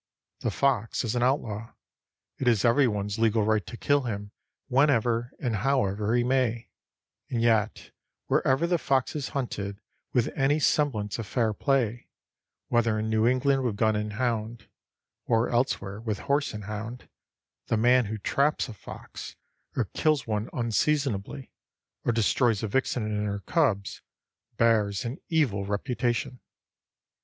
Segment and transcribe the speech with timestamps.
[0.39, 1.73] The fox is an outlaw;
[2.39, 4.31] it is every one's legal right to kill him
[4.67, 6.69] whenever and however he may,
[7.29, 7.91] and yet
[8.25, 9.79] wherever the fox is hunted
[10.11, 12.07] with any semblance of fair play,
[12.67, 14.67] whether in New England with gun and hound,
[15.27, 17.07] or elsewhere with horse and hound,
[17.67, 19.35] the man who traps a fox,
[19.75, 21.51] or kills one unseasonably,
[22.03, 24.01] or destroys a vixen and her cubs,
[24.57, 26.39] bears an evil reputation.